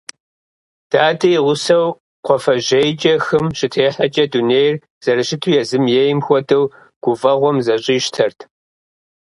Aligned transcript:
Дадэ 0.91 1.27
и 1.37 1.39
гъусэу 1.45 1.87
кхъуафэжьейкӀэ 2.25 3.13
хым 3.25 3.45
щытехьэкӀэ, 3.57 4.25
дунейр 4.31 4.75
зэрыщыту 5.03 5.53
езым 5.61 5.85
ейм 6.03 6.19
хуэдэу, 6.25 6.65
гуфӀэгъуэм 7.03 7.57
зэщӀищтэрт. 7.65 8.39